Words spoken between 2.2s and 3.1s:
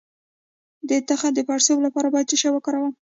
څه شی وکاروم؟